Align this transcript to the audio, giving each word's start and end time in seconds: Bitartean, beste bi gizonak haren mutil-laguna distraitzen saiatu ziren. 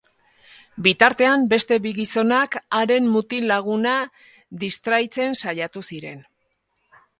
Bitartean, 0.85 1.43
beste 1.51 1.77
bi 1.83 1.91
gizonak 1.97 2.57
haren 2.79 3.11
mutil-laguna 3.17 3.95
distraitzen 4.67 5.41
saiatu 5.45 5.87
ziren. 5.93 6.29